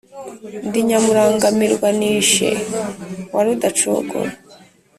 Ndi 0.67 0.79
Nyamurangamirwanishe 0.87 2.49
wa 3.33 3.41
Rudacogora 3.45 4.31